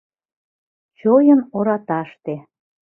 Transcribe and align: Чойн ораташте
Чойн 0.99 1.39
ораташте 1.57 2.35